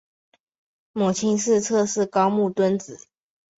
[0.93, 3.05] 母亲是侧室高木敦子。